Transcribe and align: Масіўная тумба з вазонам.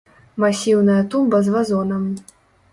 Масіўная 0.43 0.97
тумба 1.13 1.43
з 1.49 1.55
вазонам. 1.59 2.11